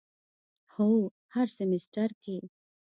هو، 0.73 0.91
هر 1.33 1.47
سیمیستر 1.57 2.09
کی 2.23 2.37